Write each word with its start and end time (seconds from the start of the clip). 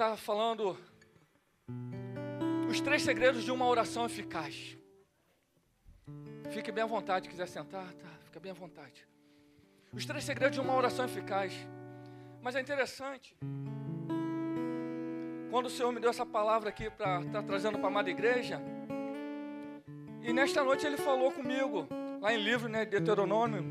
estar 0.00 0.16
falando 0.16 0.78
os 2.70 2.80
três 2.80 3.02
segredos 3.02 3.44
de 3.44 3.52
uma 3.52 3.66
oração 3.66 4.06
eficaz. 4.06 4.78
Fique 6.50 6.72
bem 6.72 6.82
à 6.82 6.86
vontade, 6.86 7.28
quiser 7.28 7.46
sentar, 7.46 7.92
tá? 7.92 8.08
Fica 8.24 8.40
bem 8.40 8.50
à 8.50 8.54
vontade. 8.54 9.06
Os 9.92 10.06
três 10.06 10.24
segredos 10.24 10.54
de 10.54 10.60
uma 10.62 10.74
oração 10.74 11.04
eficaz. 11.04 11.52
Mas 12.40 12.56
é 12.56 12.62
interessante. 12.62 13.36
Quando 15.50 15.66
o 15.66 15.70
Senhor 15.70 15.92
me 15.92 16.00
deu 16.00 16.08
essa 16.08 16.24
palavra 16.24 16.70
aqui 16.70 16.88
para 16.88 17.20
estar 17.20 17.32
tá 17.32 17.42
trazendo 17.42 17.76
para 17.76 17.88
a 17.88 17.90
amada 17.90 18.08
igreja, 18.08 18.58
e 20.22 20.32
nesta 20.32 20.64
noite 20.64 20.86
ele 20.86 20.96
falou 20.96 21.30
comigo, 21.30 21.86
lá 22.22 22.32
em 22.32 22.42
livro, 22.42 22.70
né, 22.70 22.86
Deuteronômio, 22.86 23.62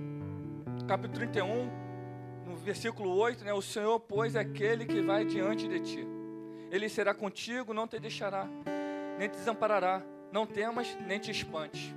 capítulo 0.87 1.17
31, 1.21 1.71
no 2.45 2.55
versículo 2.55 3.15
8, 3.15 3.43
né, 3.43 3.51
o 3.51 3.63
Senhor, 3.63 3.99
pois, 3.99 4.35
é 4.35 4.41
aquele 4.41 4.85
que 4.85 5.01
vai 5.01 5.25
diante 5.25 5.67
de 5.67 5.79
ti. 5.79 6.18
Ele 6.71 6.87
será 6.87 7.13
contigo, 7.13 7.73
não 7.73 7.87
te 7.87 7.99
deixará, 7.99 8.47
nem 9.17 9.27
te 9.27 9.37
desamparará. 9.37 10.01
Não 10.31 10.45
temas, 10.45 10.95
nem 11.07 11.19
te 11.19 11.31
espantes. 11.31 11.93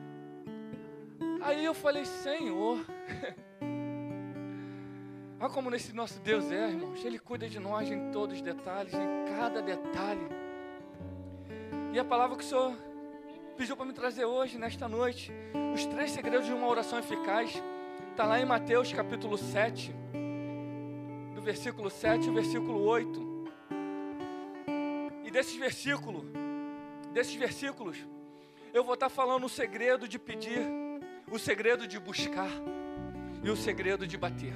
Aí 1.42 1.64
eu 1.64 1.74
falei, 1.74 2.06
Senhor, 2.06 2.78
olha 5.38 5.50
como 5.50 5.68
nesse 5.68 5.94
nosso 5.94 6.18
Deus 6.20 6.50
é, 6.50 6.68
irmãos. 6.68 7.04
Ele 7.04 7.18
cuida 7.18 7.46
de 7.48 7.58
nós 7.58 7.90
em 7.90 8.10
todos 8.10 8.36
os 8.36 8.42
detalhes, 8.42 8.94
em 8.94 9.36
cada 9.36 9.60
detalhe. 9.60 10.26
E 11.92 11.98
a 11.98 12.04
palavra 12.04 12.38
que 12.38 12.44
o 12.44 12.46
Senhor 12.46 12.74
pediu 13.56 13.76
para 13.76 13.84
me 13.84 13.92
trazer 13.92 14.24
hoje, 14.24 14.56
nesta 14.56 14.88
noite, 14.88 15.30
os 15.74 15.84
três 15.84 16.12
segredos 16.12 16.46
de 16.46 16.54
uma 16.54 16.66
oração 16.66 16.98
eficaz, 16.98 17.62
está 18.10 18.24
lá 18.24 18.40
em 18.40 18.46
Mateus 18.46 18.90
capítulo 18.92 19.36
7, 19.36 19.94
do 21.34 21.42
versículo 21.42 21.90
7 21.90 22.28
ao 22.28 22.34
versículo 22.34 22.80
8. 22.80 23.31
Desses 25.32 25.56
versículos, 25.56 26.24
desses 27.12 27.34
versículos, 27.34 27.96
eu 28.72 28.84
vou 28.84 28.94
estar 28.94 29.08
tá 29.08 29.14
falando 29.14 29.44
o 29.44 29.48
segredo 29.48 30.06
de 30.06 30.18
pedir, 30.18 30.60
o 31.30 31.38
segredo 31.38 31.86
de 31.86 31.98
buscar 31.98 32.50
e 33.42 33.50
o 33.50 33.56
segredo 33.56 34.06
de 34.06 34.16
bater. 34.16 34.54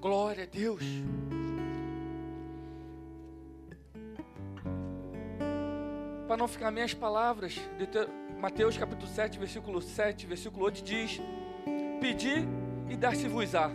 Glória 0.00 0.44
a 0.44 0.46
Deus. 0.46 0.84
para 6.26 6.38
não 6.38 6.48
ficar 6.48 6.70
minhas 6.72 6.92
palavras, 6.92 7.60
Mateus 8.40 8.76
capítulo 8.76 9.06
7, 9.06 9.38
versículo 9.38 9.80
7, 9.80 10.26
versículo 10.26 10.64
8 10.64 10.82
diz: 10.82 11.20
Pedi 12.00 12.44
e 12.88 12.96
dar-se-vos-á, 12.96 13.70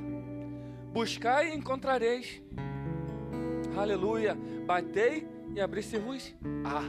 buscai 0.91 1.51
e 1.51 1.55
encontrareis, 1.55 2.41
aleluia, 3.77 4.37
batei 4.69 5.27
e 5.55 5.59
abri-se-vos-á. 5.59 6.83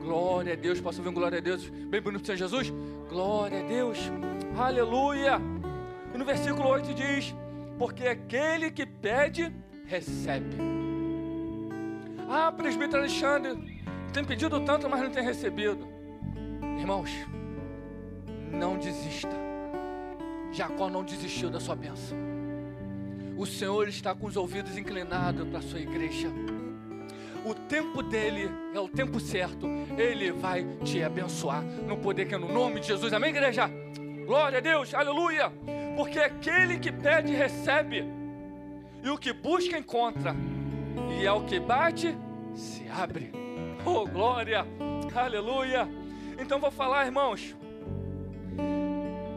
Glória 0.00 0.52
a 0.52 0.56
Deus, 0.56 0.80
posso 0.80 0.98
ouvir 0.98 1.10
um 1.10 1.12
glória 1.12 1.38
a 1.38 1.40
Deus, 1.40 1.68
bem 1.68 2.00
bonito 2.00 2.24
Senhor 2.24 2.38
Jesus? 2.38 2.72
Glória 3.08 3.64
a 3.64 3.66
Deus, 3.66 3.98
aleluia. 4.56 5.40
E 6.14 6.16
no 6.16 6.24
versículo 6.24 6.68
8 6.68 6.94
diz: 6.94 7.34
Porque 7.80 8.06
aquele 8.06 8.70
que 8.70 8.86
pede, 8.86 9.52
recebe. 9.86 10.56
Ah, 12.28 12.52
presbítero 12.52 12.98
Alexandre, 12.98 13.82
tem 14.12 14.24
pedido 14.24 14.60
tanto, 14.60 14.88
mas 14.88 15.02
não 15.02 15.10
tem 15.10 15.24
recebido. 15.24 15.88
Irmãos, 16.78 17.10
não 18.52 18.78
desista. 18.78 19.36
Jacó 20.52 20.88
não 20.88 21.02
desistiu 21.02 21.50
da 21.50 21.58
sua 21.58 21.74
bênção. 21.74 22.16
O 23.36 23.44
Senhor 23.44 23.88
está 23.88 24.14
com 24.14 24.28
os 24.28 24.36
ouvidos 24.36 24.78
inclinados 24.78 25.48
para 25.48 25.58
a 25.58 25.62
sua 25.62 25.80
igreja. 25.80 26.28
O 27.44 27.54
tempo 27.54 28.02
dele 28.02 28.50
é 28.74 28.78
o 28.78 28.88
tempo 28.88 29.18
certo. 29.18 29.66
Ele 29.96 30.30
vai 30.32 30.64
te 30.84 31.02
abençoar 31.02 31.62
no 31.62 31.96
poder 31.96 32.26
que 32.26 32.34
é 32.34 32.38
no 32.38 32.52
nome 32.52 32.80
de 32.80 32.88
Jesus. 32.88 33.12
Amém, 33.12 33.30
igreja? 33.30 33.70
Glória 34.26 34.58
a 34.58 34.60
Deus, 34.60 34.94
aleluia. 34.94 35.52
Porque 35.96 36.18
aquele 36.18 36.78
que 36.78 36.92
pede, 36.92 37.32
recebe. 37.34 38.04
E 39.02 39.08
o 39.08 39.18
que 39.18 39.32
busca, 39.32 39.76
encontra. 39.76 40.34
E 41.18 41.26
ao 41.26 41.42
que 41.44 41.58
bate, 41.58 42.16
se 42.54 42.86
abre. 42.88 43.32
Oh, 43.84 44.06
glória! 44.06 44.66
Aleluia! 45.14 45.88
Então 46.38 46.60
vou 46.60 46.70
falar, 46.70 47.06
irmãos, 47.06 47.56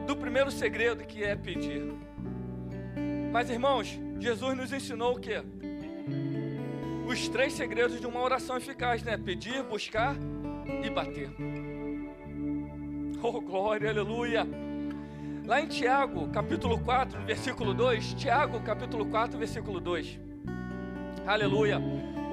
do 0.06 0.16
primeiro 0.16 0.52
segredo 0.52 1.06
que 1.06 1.24
é 1.24 1.36
pedir. 1.36 1.94
Mas, 3.32 3.50
irmãos, 3.50 4.00
Jesus 4.20 4.56
nos 4.56 4.72
ensinou 4.72 5.16
o 5.16 5.20
que? 5.20 5.42
Os 7.08 7.28
três 7.30 7.54
segredos 7.54 8.00
de 8.00 8.08
uma 8.08 8.22
oração 8.22 8.58
eficaz, 8.58 9.04
né? 9.04 9.18
Pedir, 9.18 9.64
buscar 9.64 10.16
e 10.84 10.90
bater. 10.90 11.30
Oh, 13.26 13.40
glória, 13.40 13.90
aleluia! 13.90 14.46
Lá 15.46 15.62
em 15.62 15.68
Tiago, 15.68 16.28
capítulo 16.28 16.78
4, 16.78 17.22
versículo 17.22 17.74
2, 17.74 18.16
Tiago, 18.16 18.60
capítulo 18.60 19.06
4, 19.06 19.40
versículo 19.40 19.80
2. 19.80 20.20
Aleluia 21.26 21.82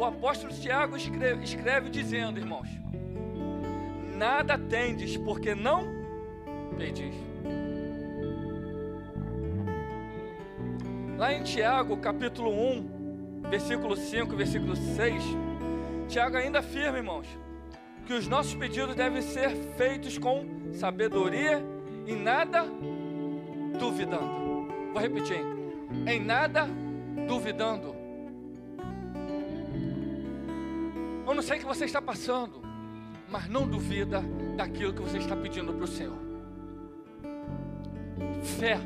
o 0.00 0.04
apóstolo 0.06 0.50
Tiago 0.50 0.97
escreve, 0.97 1.44
escreve 1.44 1.91
dizendo, 1.91 2.41
irmãos: 2.41 2.69
Nada 4.16 4.56
tendes, 4.56 5.14
porque 5.19 5.54
não 5.54 5.86
pedis. 6.78 7.14
Lá 11.19 11.34
em 11.34 11.42
Tiago, 11.42 11.98
capítulo 11.98 12.50
1, 12.50 13.00
versículo 13.49 13.97
5, 13.97 14.37
versículo 14.37 14.77
6, 14.77 15.23
Tiago 16.09 16.37
ainda 16.37 16.59
afirma, 16.59 16.99
irmãos, 16.99 17.27
que 18.06 18.12
os 18.12 18.27
nossos 18.27 18.55
pedidos 18.55 18.95
devem 18.95 19.23
ser 19.23 19.51
feitos 19.77 20.19
com 20.19 20.73
sabedoria 20.73 21.62
e 22.06 22.15
nada 22.15 22.65
duvidando. 23.78 24.69
Vou 24.93 25.01
repetir: 25.01 25.41
em 26.06 26.21
nada 26.21 26.69
duvidando. 27.28 27.95
Eu 31.27 31.34
não 31.34 31.43
sei 31.43 31.59
o 31.59 31.61
que 31.61 31.67
você 31.67 31.84
está 31.84 32.03
passando, 32.03 32.61
mas 33.31 33.49
não 33.49 33.69
duvida 33.69 34.21
daquilo 34.57 34.93
que 34.93 35.01
você 35.01 35.19
está 35.19 35.37
pedindo 35.37 35.72
para 35.72 35.84
o 35.84 35.89
Senhor. 35.89 36.19
Fé. 38.59 38.81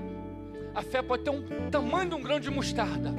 A 0.74 0.82
fé 0.82 1.00
pode 1.00 1.22
ter 1.22 1.30
um 1.30 1.70
tamanho 1.70 2.10
de 2.10 2.14
um 2.16 2.22
grão 2.22 2.38
de 2.38 2.50
mostarda. 2.50 3.14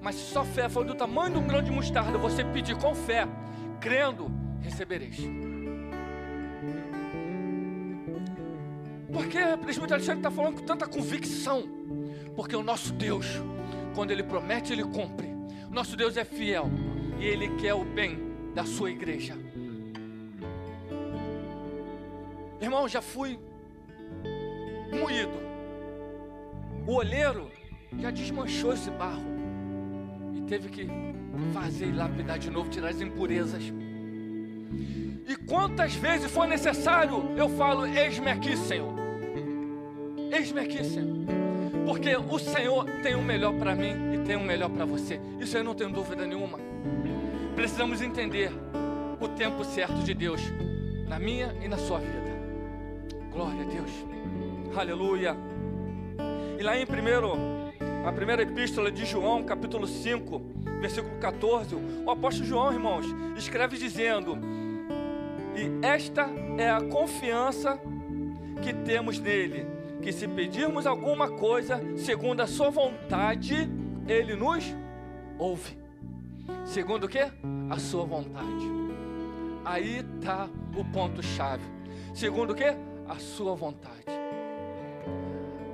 Mas 0.00 0.14
se 0.14 0.32
só 0.32 0.44
fé 0.44 0.68
for 0.68 0.84
do 0.84 0.94
tamanho 0.94 1.32
de 1.32 1.38
um 1.38 1.46
grão 1.46 1.62
de 1.62 1.70
mostarda, 1.70 2.16
você 2.16 2.44
pedir 2.44 2.76
com 2.76 2.94
fé, 2.94 3.26
crendo, 3.80 4.30
recebereis. 4.60 5.18
Por 9.12 9.26
que 9.26 9.42
o 9.42 9.58
presbítero 9.58 9.94
Alexandre 9.94 10.20
está 10.20 10.30
falando 10.30 10.56
com 10.56 10.64
tanta 10.64 10.86
convicção? 10.86 11.64
Porque 12.36 12.54
o 12.54 12.62
nosso 12.62 12.92
Deus, 12.92 13.26
quando 13.94 14.10
Ele 14.10 14.22
promete, 14.22 14.72
Ele 14.72 14.84
cumpre. 14.84 15.28
Nosso 15.70 15.96
Deus 15.96 16.16
é 16.16 16.24
fiel 16.24 16.70
e 17.18 17.26
Ele 17.26 17.48
quer 17.56 17.74
o 17.74 17.84
bem 17.84 18.18
da 18.54 18.64
sua 18.64 18.90
igreja. 18.90 19.34
Irmão, 22.60 22.88
já 22.88 23.00
fui 23.00 23.38
moído. 24.92 25.38
O 26.86 26.94
olheiro 26.94 27.50
já 27.98 28.10
desmanchou 28.10 28.72
esse 28.72 28.90
barro 28.90 29.22
teve 30.48 30.68
que 30.68 30.88
fazer 31.52 31.86
e 31.86 31.92
lapidar 31.92 32.38
de 32.38 32.50
novo, 32.50 32.70
tirar 32.70 32.88
as 32.88 33.00
impurezas. 33.00 33.62
E 35.28 35.36
quantas 35.46 35.94
vezes 35.94 36.30
for 36.30 36.48
necessário, 36.48 37.32
eu 37.36 37.48
falo: 37.50 37.86
Eis-me 37.86 38.30
aqui, 38.30 38.56
Senhor. 38.56 38.94
Eis-me 40.32 40.60
aqui, 40.60 40.82
Senhor. 40.82 41.18
Porque 41.86 42.16
o 42.16 42.38
Senhor 42.38 42.84
tem 43.02 43.14
o 43.14 43.22
melhor 43.22 43.54
para 43.54 43.74
mim 43.74 44.14
e 44.14 44.18
tem 44.26 44.36
o 44.36 44.42
melhor 44.42 44.70
para 44.70 44.84
você. 44.84 45.20
Isso 45.38 45.56
eu 45.56 45.64
não 45.64 45.74
tenho 45.74 45.90
dúvida 45.90 46.26
nenhuma. 46.26 46.58
Precisamos 47.54 48.00
entender 48.00 48.50
o 49.20 49.28
tempo 49.28 49.64
certo 49.64 50.02
de 50.04 50.14
Deus 50.14 50.40
na 51.06 51.18
minha 51.18 51.54
e 51.62 51.68
na 51.68 51.76
sua 51.76 51.98
vida. 51.98 52.28
Glória 53.30 53.62
a 53.62 53.66
Deus. 53.66 53.90
Aleluia. 54.76 55.36
E 56.58 56.62
lá 56.62 56.78
em 56.78 56.86
primeiro, 56.86 57.57
a 58.08 58.12
primeira 58.12 58.40
epístola 58.40 58.90
de 58.90 59.04
João, 59.04 59.44
capítulo 59.44 59.86
5, 59.86 60.40
versículo 60.80 61.18
14, 61.18 61.74
o 61.74 62.10
apóstolo 62.10 62.46
João, 62.46 62.72
irmãos, 62.72 63.04
escreve 63.36 63.76
dizendo: 63.76 64.38
E 65.54 65.84
esta 65.84 66.26
é 66.56 66.70
a 66.70 66.80
confiança 66.80 67.78
que 68.62 68.72
temos 68.72 69.18
nele, 69.18 69.66
que 70.00 70.10
se 70.10 70.26
pedirmos 70.26 70.86
alguma 70.86 71.32
coisa 71.32 71.82
segundo 71.98 72.40
a 72.40 72.46
sua 72.46 72.70
vontade, 72.70 73.68
ele 74.06 74.34
nos 74.34 74.64
ouve. 75.38 75.76
Segundo 76.64 77.04
o 77.04 77.08
que? 77.08 77.30
A 77.68 77.78
sua 77.78 78.06
vontade. 78.06 78.70
Aí 79.66 79.98
está 79.98 80.48
o 80.74 80.82
ponto-chave. 80.82 81.64
Segundo 82.14 82.52
o 82.52 82.54
que? 82.54 82.74
A 83.06 83.16
sua 83.18 83.54
vontade. 83.54 83.97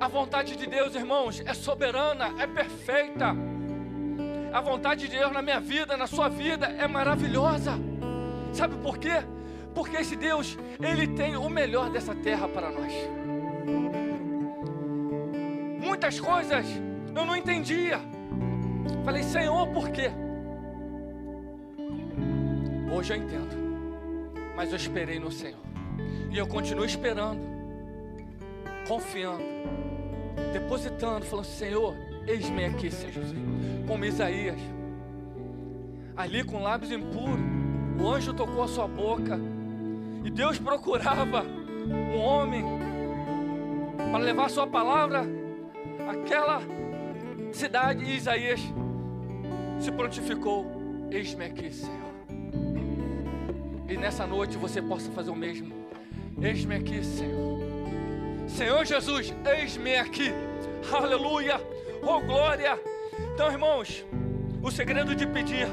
A 0.05 0.07
vontade 0.07 0.55
de 0.55 0.67
Deus, 0.67 0.93
irmãos, 0.93 1.41
é 1.43 1.51
soberana, 1.55 2.35
é 2.37 2.45
perfeita. 2.45 3.35
A 4.53 4.61
vontade 4.61 5.07
de 5.07 5.17
Deus 5.17 5.31
na 5.31 5.41
minha 5.41 5.59
vida, 5.59 5.97
na 5.97 6.05
sua 6.05 6.29
vida, 6.29 6.67
é 6.67 6.87
maravilhosa. 6.87 7.71
Sabe 8.53 8.75
por 8.75 8.99
quê? 8.99 9.23
Porque 9.73 9.97
esse 9.97 10.15
Deus, 10.15 10.59
Ele 10.79 11.07
tem 11.07 11.35
o 11.35 11.49
melhor 11.49 11.89
dessa 11.89 12.13
terra 12.13 12.47
para 12.47 12.69
nós. 12.69 12.93
Muitas 15.83 16.19
coisas 16.19 16.67
eu 17.15 17.25
não 17.25 17.35
entendia. 17.35 17.99
Falei, 19.03 19.23
Senhor, 19.23 19.67
por 19.69 19.89
quê? 19.89 20.11
Hoje 22.95 23.11
eu 23.11 23.17
entendo. 23.17 23.55
Mas 24.55 24.69
eu 24.69 24.75
esperei 24.75 25.17
no 25.17 25.31
Senhor. 25.31 25.65
E 26.29 26.37
eu 26.37 26.45
continuo 26.45 26.85
esperando. 26.85 27.41
Confiando. 28.87 29.55
Depositando, 30.53 31.25
falando, 31.25 31.45
Senhor, 31.45 31.95
eis-me 32.27 32.65
aqui, 32.65 32.91
Senhor 32.91 33.11
Jesus. 33.11 33.37
Como 33.87 34.05
Isaías. 34.05 34.59
Ali 36.15 36.43
com 36.43 36.61
lábios 36.61 36.91
impuros. 36.91 37.39
O 37.99 38.09
anjo 38.09 38.33
tocou 38.33 38.63
a 38.63 38.67
sua 38.67 38.87
boca. 38.87 39.39
E 40.23 40.29
Deus 40.29 40.57
procurava 40.57 41.43
um 41.43 42.17
homem 42.17 42.63
para 44.11 44.23
levar 44.23 44.49
sua 44.49 44.67
palavra 44.67 45.25
àquela 46.09 46.61
cidade. 47.51 48.03
E 48.03 48.15
Isaías 48.15 48.59
se 49.79 49.91
prontificou: 49.91 50.65
Eis-me 51.11 51.45
aqui, 51.45 51.71
Senhor. 51.71 52.05
E 53.87 53.97
nessa 53.97 54.25
noite 54.25 54.57
você 54.57 54.81
possa 54.81 55.11
fazer 55.11 55.31
o 55.31 55.35
mesmo. 55.35 55.73
Eis-me 56.41 56.75
aqui, 56.75 57.03
Senhor. 57.03 57.54
Senhor 58.47 58.85
Jesus, 58.85 59.33
eis-me 59.45 59.95
aqui. 59.95 60.31
Aleluia. 60.91 61.59
Oh, 62.01 62.19
glória. 62.21 62.79
Então, 63.33 63.51
irmãos, 63.51 64.05
o 64.61 64.71
segredo 64.71 65.15
de 65.15 65.25
pedir 65.25 65.67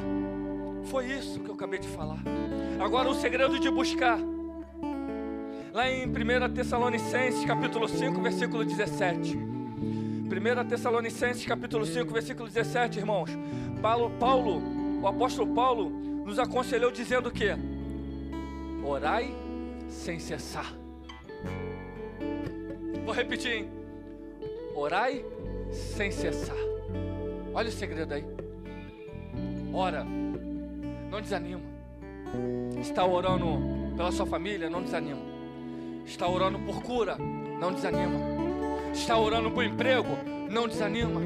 foi 0.84 1.06
isso 1.06 1.40
que 1.40 1.48
eu 1.48 1.54
acabei 1.54 1.78
de 1.78 1.88
falar. 1.88 2.18
Agora, 2.80 3.08
o 3.08 3.14
segredo 3.14 3.58
de 3.58 3.70
buscar. 3.70 4.18
Lá 5.72 5.88
em 5.90 6.06
1 6.06 6.54
Tessalonicenses, 6.54 7.44
capítulo 7.44 7.88
5, 7.88 8.20
versículo 8.20 8.64
17. 8.64 9.36
1 9.36 10.68
Tessalonicenses, 10.68 11.44
capítulo 11.44 11.86
5, 11.86 12.12
versículo 12.12 12.48
17, 12.48 12.98
irmãos. 12.98 13.30
Paulo, 13.80 14.10
Paulo, 14.18 14.62
o 15.02 15.06
apóstolo 15.06 15.54
Paulo, 15.54 15.90
nos 16.24 16.38
aconselhou 16.38 16.90
dizendo 16.90 17.30
que 17.30 17.54
orai 18.84 19.34
sem 19.88 20.18
cessar. 20.18 20.81
Vou 23.04 23.14
repetir, 23.14 23.52
hein? 23.52 23.70
Orai 24.74 25.24
sem 25.72 26.10
cessar. 26.10 26.56
Olha 27.54 27.68
o 27.68 27.72
segredo 27.72 28.14
aí. 28.14 28.24
Ora, 29.72 30.04
não 31.10 31.20
desanima. 31.20 31.60
Está 32.80 33.04
orando 33.04 33.94
pela 33.96 34.12
sua 34.12 34.26
família, 34.26 34.70
não 34.70 34.82
desanima. 34.82 35.20
Está 36.06 36.28
orando 36.28 36.58
por 36.60 36.82
cura, 36.82 37.16
não 37.60 37.72
desanima. 37.72 38.18
Está 38.92 39.16
orando 39.16 39.50
por 39.50 39.64
emprego, 39.64 40.16
não 40.50 40.68
desanima. 40.68 41.20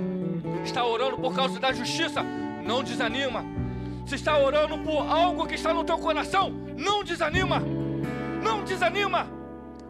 Está 0.64 0.84
orando 0.84 1.19
por 1.19 1.34
causa 1.34 1.58
da 1.61 1.72
justiça, 1.72 2.22
não 2.64 2.82
desanima. 2.82 3.44
Se 4.06 4.14
está 4.14 4.38
orando 4.38 4.79
por 4.79 5.02
algo 5.08 5.46
que 5.46 5.55
está 5.55 5.75
no 5.75 5.84
teu 5.84 5.99
coração, 5.99 6.50
não 6.76 7.05
desanima. 7.05 7.61
Não 8.43 8.64
desanima. 8.64 9.36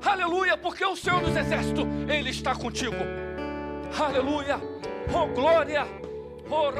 Aleluia, 0.06 0.56
porque 0.56 0.84
o 0.84 0.94
Senhor 0.94 1.20
dos 1.20 1.34
Exércitos, 1.36 1.84
Ele 2.08 2.30
está 2.30 2.54
contigo. 2.54 2.94
Aleluia. 3.98 4.60
Oh 5.12 5.26
glória. 5.34 5.84
Oh. 6.48 6.70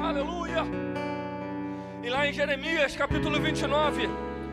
Aleluia. 0.00 0.62
E 2.00 2.08
lá 2.08 2.28
em 2.28 2.32
Jeremias, 2.32 2.94
capítulo 2.94 3.40
29, 3.40 4.08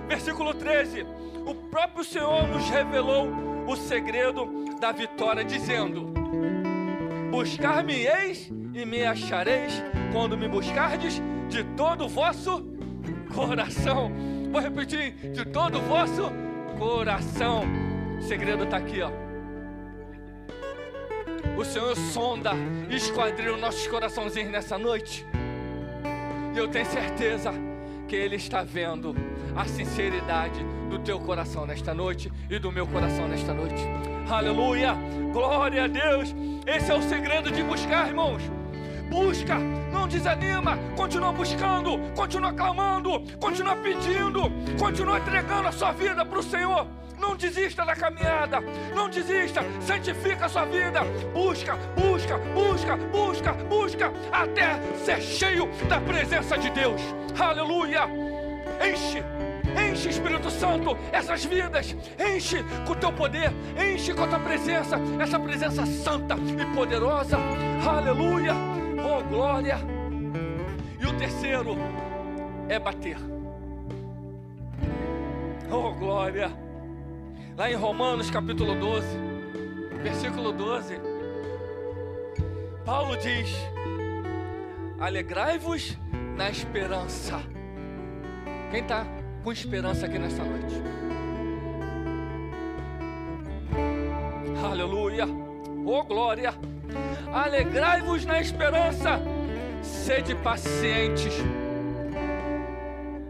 versículo 0.07 0.55
13, 0.55 1.05
o 1.45 1.53
próprio 1.53 2.03
Senhor 2.03 2.47
nos 2.47 2.67
revelou 2.69 3.29
o 3.67 3.75
segredo 3.75 4.65
da 4.79 4.91
vitória, 4.91 5.45
dizendo: 5.45 6.11
Buscar-me-eis 7.29 8.51
e 8.73 8.83
me 8.83 9.05
achareis 9.05 9.73
quando 10.11 10.35
me 10.35 10.47
buscardes 10.47 11.21
de 11.49 11.63
todo 11.75 12.05
o 12.05 12.09
vosso 12.09 12.65
coração. 13.31 14.32
Vou 14.53 14.61
repetir: 14.61 15.13
de 15.33 15.44
todo 15.45 15.79
o 15.79 15.81
vosso 15.81 16.31
coração. 16.77 17.63
O 18.19 18.21
segredo 18.21 18.65
está 18.65 18.77
aqui, 18.77 19.01
ó. 19.01 19.09
O 21.57 21.65
Senhor 21.65 21.95
sonda 21.95 22.51
e 22.88 22.95
esquadrilha 22.95 23.55
os 23.55 23.59
nossos 23.59 23.88
coraçãozinhos 23.88 24.51
nessa 24.51 24.77
noite. 24.77 25.25
E 26.53 26.57
eu 26.57 26.67
tenho 26.67 26.85
certeza 26.85 27.51
que 28.07 28.15
Ele 28.15 28.35
está 28.35 28.63
vendo 28.63 29.15
a 29.55 29.65
sinceridade 29.65 30.63
do 30.88 31.00
teu 31.00 31.19
coração 31.19 31.65
nesta 31.65 31.91
noite 31.91 32.31
e 32.47 32.59
do 32.59 32.71
meu 32.71 32.85
coração 32.85 33.27
nesta 33.27 33.55
noite. 33.55 33.83
Aleluia! 34.29 34.95
Glória 35.31 35.85
a 35.85 35.88
Deus! 35.88 36.33
Esse 36.67 36.91
é 36.91 36.95
o 36.95 37.01
segredo 37.01 37.50
de 37.50 37.63
buscar, 37.63 38.07
irmãos. 38.07 38.44
Busca, 39.13 39.60
não 39.92 40.07
desanima, 40.07 40.75
continua 40.98 41.31
buscando, 41.31 42.00
continua 42.15 42.51
clamando, 42.51 43.21
continua 43.39 43.75
pedindo, 43.75 44.51
continua 44.80 45.19
entregando 45.19 45.68
a 45.68 45.71
sua 45.71 45.92
vida 45.92 46.25
para 46.25 46.39
o 46.39 46.42
Senhor. 46.42 46.88
Não 47.19 47.36
desista 47.36 47.86
da 47.86 47.95
caminhada, 47.95 48.60
não 48.95 49.07
desista, 49.07 49.62
santifica 49.81 50.48
a 50.48 50.50
sua 50.50 50.65
vida. 50.65 51.01
Busca, 51.31 51.75
busca, 51.95 52.39
busca, 52.39 52.98
busca, 52.98 53.54
busca, 53.54 54.13
até 54.31 54.81
ser 55.06 55.21
cheio 55.21 55.69
da 55.88 56.01
presença 56.01 56.57
de 56.57 56.71
Deus. 56.71 57.00
Aleluia! 57.39 58.10
Enche, 58.81 59.24
enche 59.92 60.10
Espírito 60.10 60.50
Santo 60.50 60.98
essas 61.12 61.45
vidas, 61.45 61.95
enche 62.19 62.63
com 62.83 62.94
o 62.94 62.95
teu 62.95 63.13
poder, 63.13 63.54
enche 63.77 64.12
com 64.12 64.24
a 64.24 64.27
tua 64.27 64.39
presença, 64.39 65.00
essa 65.19 65.39
presença 65.39 65.86
santa 65.86 66.36
e 66.36 66.75
poderosa. 66.75 67.38
Aleluia! 67.88 68.82
Oh 69.05 69.21
glória! 69.23 69.77
E 71.00 71.05
o 71.05 71.17
terceiro 71.17 71.75
é 72.69 72.79
bater. 72.79 73.17
Oh 75.69 75.91
glória! 75.93 76.50
Lá 77.57 77.69
em 77.69 77.75
Romanos 77.75 78.31
capítulo 78.31 78.75
12, 78.75 79.05
versículo 80.01 80.53
12, 80.53 81.00
Paulo 82.86 83.17
diz: 83.17 83.50
Alegrai-vos 85.00 85.98
na 86.38 86.50
esperança. 86.50 87.41
Quem 88.72 88.81
está 88.81 89.05
com 89.43 89.51
esperança 89.51 90.05
aqui 90.05 90.17
nesta 90.17 90.43
noite? 90.43 90.81
Aleluia! 94.65 95.25
Oh 95.86 96.03
glória! 96.03 96.53
Alegrai-vos 97.31 98.25
na 98.25 98.39
esperança, 98.39 99.19
sede 99.81 100.35
pacientes. 100.35 101.33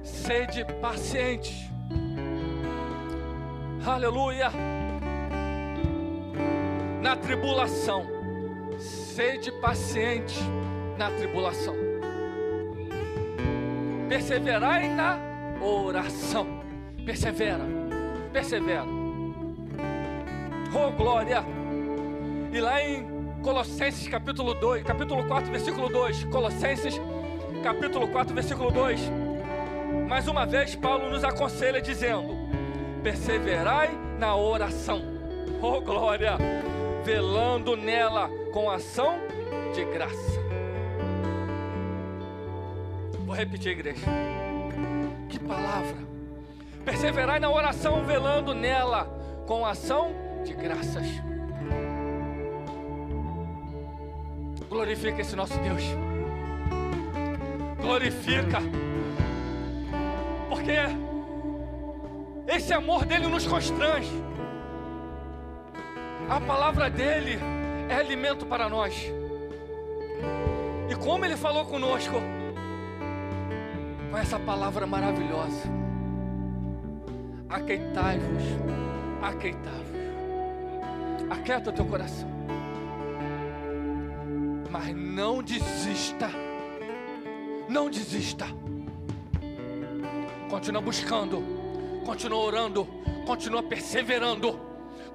Sede 0.03 0.65
pacientes. 0.81 1.71
Aleluia. 3.85 4.51
Na 7.01 7.15
tribulação, 7.17 8.05
sede 8.79 9.51
paciente 9.59 10.39
na 10.97 11.09
tribulação. 11.11 11.75
Perseverai 14.07 14.87
na 14.89 15.17
oração. 15.61 16.47
Persevera, 17.05 17.65
persevera. 18.31 18.85
Oh 20.73 20.91
glória. 20.91 21.43
E 22.51 22.59
lá 22.59 22.81
em 22.81 23.12
Colossenses 23.43 24.07
capítulo 24.07 24.53
2, 24.53 24.83
capítulo 24.83 25.25
4, 25.25 25.51
versículo 25.51 25.89
2. 25.89 26.23
Colossenses 26.25 26.99
capítulo 27.61 28.07
4, 28.07 28.33
versículo 28.33 28.71
2. 28.71 29.01
Mais 30.07 30.29
uma 30.29 30.45
vez 30.45 30.75
Paulo 30.75 31.09
nos 31.09 31.25
aconselha 31.25 31.81
dizendo: 31.81 32.33
perseverai 33.03 33.91
na 34.17 34.35
oração. 34.35 35.01
Oh 35.65 35.79
glória! 35.79 36.37
Velando 37.05 37.77
nela 37.77 38.29
com 38.51 38.69
ação 38.69 39.17
de 39.73 39.85
graça. 39.85 40.41
Vou 43.25 43.33
repetir, 43.33 43.71
igreja. 43.71 44.05
Que 45.29 45.39
palavra! 45.39 45.95
Perseverai 46.83 47.39
na 47.39 47.49
oração, 47.49 48.03
velando 48.03 48.53
nela 48.53 49.05
com 49.47 49.65
ação 49.65 50.11
de 50.43 50.53
graças. 50.53 51.32
Glorifica 54.83 55.21
esse 55.21 55.33
nosso 55.33 55.57
Deus. 55.59 55.81
Glorifica. 57.79 58.59
Porque 60.49 60.75
esse 62.45 62.73
amor 62.73 63.05
dele 63.05 63.27
nos 63.27 63.47
constrange. 63.47 64.11
A 66.29 66.37
palavra 66.41 66.89
dele 66.89 67.39
é 67.87 67.95
alimento 67.95 68.45
para 68.45 68.67
nós. 68.67 69.09
E 70.89 70.95
como 70.95 71.23
Ele 71.23 71.37
falou 71.37 71.65
conosco, 71.65 72.21
com 74.11 74.17
essa 74.17 74.37
palavra 74.37 74.85
maravilhosa: 74.85 75.61
Aqueitai-vos, 77.47 78.43
aqueitai-vos, 79.21 81.31
aquieta 81.31 81.69
o 81.69 81.73
teu 81.73 81.85
coração, 81.85 82.32
mas 84.73 84.95
não 84.95 85.43
desista, 85.43 86.31
não 87.69 87.91
desista, 87.91 88.47
continua 90.49 90.81
buscando, 90.81 91.43
continua 92.03 92.39
orando, 92.39 92.87
continua 93.23 93.61
perseverando, 93.61 94.59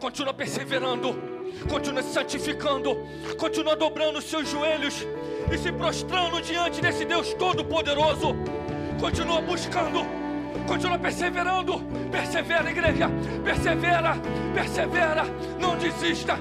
continua 0.00 0.32
perseverando. 0.32 1.38
Continua 1.68 2.02
se 2.02 2.12
santificando, 2.12 2.96
continua 3.36 3.74
dobrando 3.74 4.18
os 4.18 4.24
seus 4.26 4.48
joelhos 4.48 5.04
e 5.50 5.58
se 5.58 5.72
prostrando 5.72 6.40
diante 6.40 6.80
desse 6.80 7.04
Deus 7.04 7.34
Todo-Poderoso. 7.34 8.36
Continua 9.00 9.40
buscando, 9.40 10.06
continua 10.68 10.98
perseverando. 10.98 11.80
Persevera, 12.12 12.70
igreja, 12.70 13.10
persevera, 13.42 14.16
persevera, 14.54 15.24
não 15.58 15.76
desista. 15.78 16.38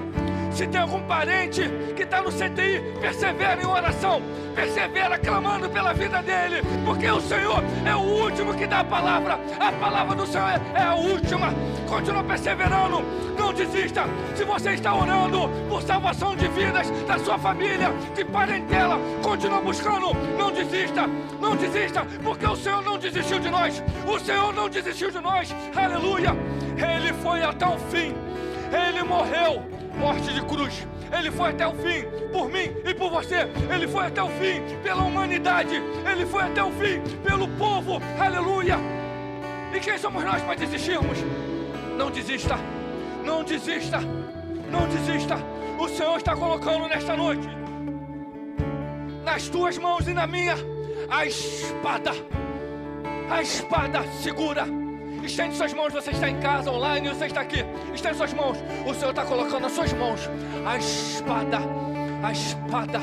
Se 0.52 0.66
tem 0.66 0.80
algum 0.80 1.02
parente 1.02 1.62
que 1.94 2.02
está 2.02 2.20
no 2.20 2.30
CTI, 2.30 2.82
persevera 3.00 3.62
em 3.62 3.66
oração, 3.66 4.20
persevera 4.54 5.18
clamando 5.18 5.68
pela 5.70 5.92
vida 5.92 6.22
dele, 6.22 6.62
porque 6.84 7.08
o 7.08 7.20
Senhor 7.20 7.62
é 7.86 7.94
o 7.94 8.00
último 8.00 8.54
que 8.54 8.66
dá 8.66 8.80
a 8.80 8.84
palavra, 8.84 9.38
a 9.58 9.72
palavra 9.72 10.16
do 10.16 10.26
Senhor 10.26 10.60
é 10.74 10.82
a 10.82 10.94
última. 10.94 11.54
Continua 11.88 12.24
perseverando, 12.24 13.02
não 13.38 13.52
desista. 13.52 14.04
Se 14.34 14.44
você 14.44 14.72
está 14.72 14.94
orando 14.94 15.48
por 15.68 15.82
salvação 15.82 16.34
de 16.34 16.48
vidas 16.48 16.90
da 17.06 17.18
sua 17.18 17.38
família, 17.38 17.92
de 18.14 18.24
parentela, 18.24 18.98
continua 19.22 19.60
buscando, 19.60 20.12
não 20.36 20.50
desista, 20.50 21.06
não 21.40 21.56
desista, 21.56 22.04
porque 22.22 22.46
o 22.46 22.56
Senhor 22.56 22.82
não 22.82 22.98
desistiu 22.98 23.38
de 23.38 23.48
nós, 23.48 23.82
o 24.06 24.18
Senhor 24.18 24.52
não 24.52 24.68
desistiu 24.68 25.10
de 25.10 25.20
nós, 25.20 25.54
aleluia. 25.76 26.36
Ele 26.76 27.12
foi 27.22 27.42
até 27.42 27.66
o 27.66 27.78
fim, 27.78 28.14
ele 28.72 29.02
morreu 29.02 29.77
morte 29.98 30.32
de 30.32 30.40
cruz. 30.42 30.86
Ele 31.16 31.30
foi 31.30 31.50
até 31.50 31.66
o 31.66 31.72
fim 31.72 32.04
por 32.32 32.48
mim 32.48 32.72
e 32.84 32.94
por 32.94 33.10
você. 33.10 33.48
Ele 33.72 33.88
foi 33.88 34.06
até 34.06 34.22
o 34.22 34.28
fim 34.28 34.62
pela 34.82 35.02
humanidade. 35.02 35.82
Ele 36.10 36.24
foi 36.26 36.42
até 36.42 36.62
o 36.62 36.70
fim 36.72 37.00
pelo 37.22 37.48
povo. 37.48 38.00
Aleluia. 38.18 38.78
E 39.74 39.80
quem 39.80 39.98
somos 39.98 40.24
nós 40.24 40.42
para 40.42 40.54
desistirmos? 40.54 41.18
Não 41.96 42.10
desista. 42.10 42.56
Não 43.24 43.42
desista. 43.42 43.98
Não 44.70 44.86
desista. 44.88 45.36
O 45.78 45.88
Senhor 45.88 46.16
está 46.16 46.34
colocando 46.34 46.88
nesta 46.88 47.16
noite 47.16 47.58
nas 49.28 49.46
tuas 49.46 49.76
mãos 49.76 50.08
e 50.08 50.14
na 50.14 50.26
minha 50.26 50.54
a 51.10 51.26
espada. 51.26 52.12
A 53.30 53.42
espada 53.42 54.02
segura 54.22 54.66
Estende 55.22 55.56
suas 55.56 55.72
mãos, 55.72 55.92
você 55.92 56.10
está 56.10 56.28
em 56.28 56.38
casa, 56.40 56.70
online, 56.70 57.08
você 57.08 57.26
está 57.26 57.40
aqui. 57.40 57.64
Estende 57.94 58.16
suas 58.16 58.32
mãos. 58.32 58.58
O 58.86 58.94
Senhor 58.94 59.10
está 59.10 59.24
colocando 59.24 59.60
nas 59.60 59.72
suas 59.72 59.92
mãos 59.92 60.20
a 60.66 60.76
espada, 60.76 61.58
a 62.22 62.32
espada, 62.32 63.00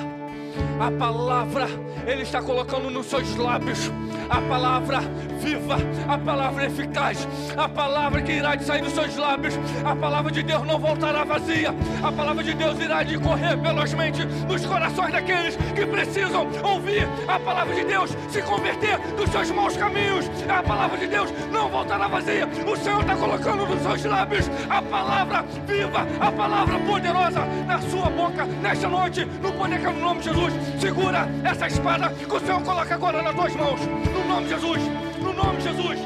a 0.79 0.91
palavra. 0.91 1.67
Ele 2.07 2.23
está 2.23 2.41
colocando 2.41 2.89
nos 2.89 3.05
seus 3.07 3.35
lábios 3.35 3.91
a 4.29 4.41
palavra 4.41 5.01
viva, 5.39 5.77
a 6.07 6.17
palavra 6.17 6.65
eficaz, 6.65 7.27
a 7.55 7.69
palavra 7.69 8.21
que 8.21 8.31
irá 8.31 8.55
de 8.55 8.63
sair 8.63 8.81
dos 8.81 8.93
seus 8.93 9.15
lábios. 9.15 9.53
A 9.83 9.95
palavra 9.95 10.31
de 10.31 10.41
Deus 10.41 10.65
não 10.65 10.79
voltará 10.79 11.23
vazia. 11.23 11.73
A 12.03 12.11
palavra 12.11 12.43
de 12.43 12.53
Deus 12.53 12.79
irá 12.79 13.03
de 13.03 13.17
correr 13.19 13.55
velozmente 13.57 14.25
nos 14.47 14.65
corações 14.65 15.11
daqueles 15.11 15.55
que 15.75 15.85
precisam 15.85 16.47
ouvir 16.63 17.07
a 17.27 17.39
palavra 17.39 17.75
de 17.75 17.83
Deus, 17.83 18.11
se 18.29 18.41
converter 18.41 18.97
dos 19.15 19.29
seus 19.29 19.51
maus 19.51 19.77
caminhos. 19.77 20.29
A 20.49 20.63
palavra 20.63 20.97
de 20.97 21.07
Deus 21.07 21.31
não 21.51 21.69
voltará 21.69 22.07
vazia. 22.07 22.47
O 22.65 22.75
Senhor 22.75 23.01
está 23.01 23.15
colocando 23.15 23.65
nos 23.65 23.81
seus 23.81 24.03
lábios 24.05 24.49
a 24.69 24.81
palavra 24.81 25.43
viva, 25.67 26.05
a 26.19 26.31
palavra 26.31 26.79
poderosa 26.79 27.45
na 27.67 27.79
sua 27.81 28.09
boca 28.09 28.45
nesta 28.45 28.87
noite, 28.87 29.25
no 29.25 29.51
poder 29.53 29.79
que 29.79 29.85
é 29.85 29.91
no 29.91 29.99
nome 29.99 30.21
de 30.21 30.29
Jesus. 30.29 30.53
Segura 30.79 31.27
essa 31.43 31.67
espada 31.67 32.09
que 32.09 32.33
o 32.33 32.39
Senhor 32.39 32.61
coloca 32.61 32.95
agora 32.95 33.21
nas 33.21 33.35
tuas 33.35 33.55
mãos. 33.55 34.14
No 34.35 34.41
nome 34.41 34.49
de 34.49 34.55
Jesus. 34.55 34.81
No 35.21 35.33
nome 35.33 35.57
de 35.59 35.63
Jesus. 35.63 35.99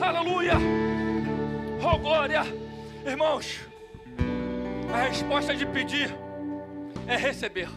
Aleluia. 0.00 0.54
Oh 1.80 1.96
glória. 1.96 2.42
Irmãos, 3.06 3.60
a 4.92 5.02
resposta 5.02 5.54
de 5.54 5.64
pedir 5.64 6.12
é 7.06 7.16
receber. 7.16 7.68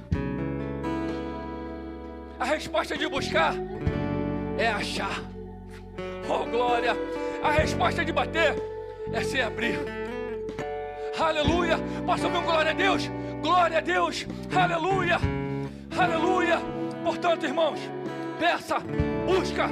A 2.40 2.46
resposta 2.46 2.98
de 2.98 3.08
buscar 3.08 3.54
é 4.58 4.70
achar. 4.70 5.22
Oh 6.28 6.44
glória. 6.46 6.98
A 7.44 7.52
resposta 7.52 8.04
de 8.04 8.12
bater 8.12 8.56
é 9.14 9.22
se 9.22 9.40
abrir. 9.40 9.78
Aleluia. 11.20 11.78
Posso 12.08 12.26
ouvir 12.26 12.38
um 12.40 12.44
glória 12.44 12.72
a 12.72 12.74
Deus? 12.74 13.08
Glória 13.44 13.78
a 13.78 13.82
Deus. 13.82 14.26
Aleluia. 14.52 15.20
Aleluia. 15.96 16.60
Portanto, 17.04 17.46
irmãos, 17.46 17.80
peça, 18.40 18.78
busca, 19.28 19.68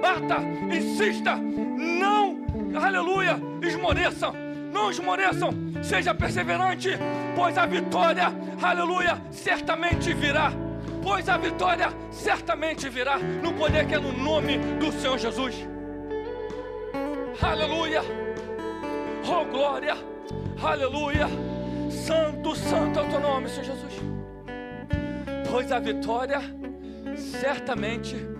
bata, 0.00 0.40
insista, 0.74 1.36
não, 1.36 2.38
aleluia, 2.74 3.38
esmoreçam, 3.60 4.34
não 4.72 4.90
esmoreçam, 4.90 5.50
seja 5.82 6.14
perseverante, 6.14 6.88
pois 7.36 7.58
a 7.58 7.66
vitória, 7.66 8.32
aleluia, 8.62 9.20
certamente 9.30 10.14
virá. 10.14 10.50
Pois 11.02 11.28
a 11.28 11.36
vitória 11.36 11.88
certamente 12.10 12.88
virá 12.88 13.18
no 13.18 13.52
poder 13.52 13.86
que 13.86 13.94
é 13.94 13.98
no 13.98 14.10
nome 14.10 14.56
do 14.80 14.90
Senhor 14.90 15.18
Jesus. 15.18 15.54
Aleluia. 17.42 18.00
Oh 19.28 19.44
glória. 19.44 19.98
Aleluia. 20.62 21.28
Santo, 21.90 22.56
santo 22.56 23.00
é 23.00 23.02
o 23.02 23.08
teu 23.10 23.20
nome, 23.20 23.50
Senhor 23.50 23.64
Jesus. 23.64 23.92
Pois 25.50 25.70
a 25.70 25.78
vitória 25.78 26.40
certamente 27.16 28.14
virá 28.14 28.33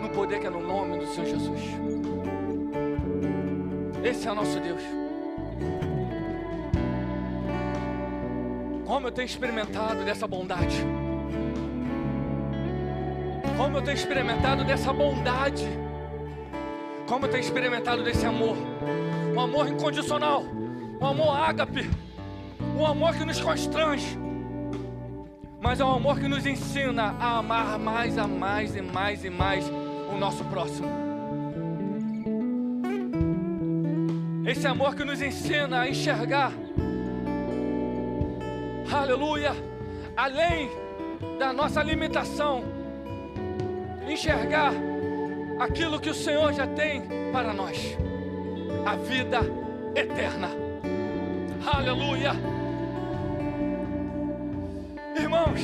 no 0.00 0.08
poder 0.10 0.40
que 0.40 0.46
é 0.46 0.50
no 0.50 0.60
nome 0.60 0.98
do 0.98 1.06
Senhor 1.06 1.26
Jesus. 1.26 1.60
Esse 4.02 4.26
é 4.26 4.32
o 4.32 4.34
nosso 4.34 4.58
Deus. 4.60 4.82
Como 8.86 9.06
eu 9.06 9.12
tenho 9.12 9.26
experimentado 9.26 10.04
dessa 10.04 10.26
bondade. 10.26 10.84
Como 13.56 13.76
eu 13.78 13.82
tenho 13.82 13.94
experimentado 13.94 14.64
dessa 14.64 14.92
bondade. 14.92 15.68
Como 17.06 17.26
eu 17.26 17.30
tenho 17.30 17.42
experimentado 17.42 18.02
desse 18.02 18.26
amor. 18.26 18.56
Um 19.34 19.40
amor 19.40 19.68
incondicional. 19.68 20.44
Um 21.00 21.06
amor 21.06 21.36
ágape. 21.36 21.88
Um 22.76 22.86
amor 22.86 23.14
que 23.14 23.24
nos 23.24 23.40
constrange 23.40 24.19
mas 25.60 25.78
é 25.78 25.84
um 25.84 25.92
amor 25.92 26.18
que 26.18 26.26
nos 26.26 26.46
ensina 26.46 27.14
a 27.20 27.38
amar 27.38 27.78
mais, 27.78 28.16
a 28.16 28.26
mais 28.26 28.74
e 28.74 28.80
mais 28.80 29.24
e 29.24 29.30
mais 29.30 29.64
o 30.12 30.16
nosso 30.16 30.42
próximo. 30.44 30.88
Esse 34.46 34.66
amor 34.66 34.94
que 34.94 35.04
nos 35.04 35.20
ensina 35.20 35.82
a 35.82 35.88
enxergar, 35.88 36.52
aleluia, 38.90 39.52
além 40.16 40.70
da 41.38 41.52
nossa 41.52 41.82
limitação, 41.82 42.64
enxergar 44.08 44.72
aquilo 45.58 46.00
que 46.00 46.08
o 46.08 46.14
Senhor 46.14 46.52
já 46.54 46.66
tem 46.66 47.02
para 47.32 47.52
nós, 47.52 47.96
a 48.86 48.96
vida 48.96 49.40
eterna. 49.94 50.48
Aleluia. 51.64 52.59
Irmãos, 55.50 55.60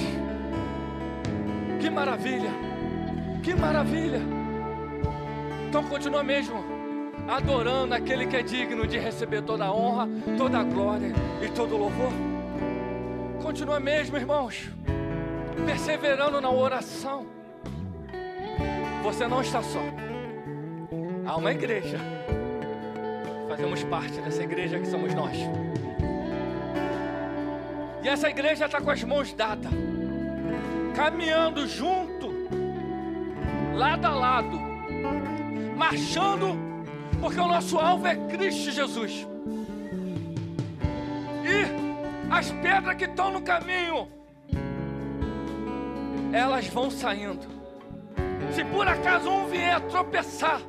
que 1.81 1.91
maravilha, 1.91 2.51
que 3.43 3.55
maravilha. 3.55 4.21
Então 5.69 5.85
continua 5.85 6.23
mesmo 6.23 6.65
adorando 7.29 7.95
aquele 7.95 8.27
que 8.27 8.37
é 8.37 8.43
digno 8.43 8.87
de 8.87 8.99
receber 8.99 9.43
toda 9.43 9.65
a 9.65 9.73
honra, 9.73 10.09
toda 10.37 10.59
a 10.59 10.65
glória 10.65 11.13
e 11.43 11.49
todo 11.49 11.75
o 11.75 11.79
louvor. 11.79 12.13
Continua 13.43 13.79
mesmo, 13.79 14.17
irmãos, 14.17 14.71
perseverando 15.65 16.41
na 16.41 16.51
oração. 16.51 17.27
Você 19.05 19.29
não 19.29 19.41
está 19.41 19.63
só. 19.63 19.83
Há 21.25 21.37
uma 21.37 21.53
igreja. 21.53 21.99
Fazemos 23.49 23.85
parte 23.85 24.21
dessa 24.21 24.43
igreja 24.43 24.79
que 24.81 24.87
somos 24.87 25.15
nós. 25.15 25.37
E 28.07 28.09
essa 28.09 28.31
igreja 28.31 28.67
está 28.67 28.81
com 28.81 28.89
as 28.89 29.03
mãos 29.03 29.33
dadas, 29.33 29.73
caminhando 30.95 31.67
junto, 31.67 32.33
lado 33.75 34.05
a 34.05 34.11
lado, 34.11 34.61
marchando, 35.77 36.57
porque 37.21 37.41
o 37.41 37.49
nosso 37.49 37.77
alvo 37.77 38.07
é 38.07 38.15
Cristo 38.15 38.71
Jesus. 38.71 39.27
E 41.43 42.33
as 42.33 42.53
pedras 42.53 42.95
que 42.95 43.07
estão 43.07 43.33
no 43.33 43.43
caminho 43.43 44.09
elas 46.33 46.69
vão 46.69 46.93
saindo. 46.93 47.45
Se 48.53 48.65
por 48.67 48.87
acaso 48.87 49.29
um 49.29 49.49
vier 49.49 49.81
tropeçar, 49.89 50.61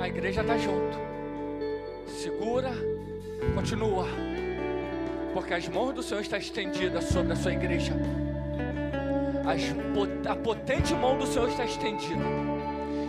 a 0.00 0.08
igreja 0.08 0.40
está 0.40 0.56
junto. 0.56 0.96
Segura, 2.06 2.70
continua. 3.54 4.06
Porque 5.32 5.54
as 5.54 5.68
mãos 5.68 5.92
do 5.92 6.02
Senhor 6.02 6.20
estão 6.20 6.38
estendidas 6.38 7.04
sobre 7.04 7.32
a 7.32 7.36
sua 7.36 7.52
igreja. 7.52 7.94
As, 9.44 10.30
a 10.30 10.36
potente 10.36 10.94
mão 10.94 11.16
do 11.18 11.26
Senhor 11.26 11.48
está 11.48 11.64
estendida. 11.64 12.22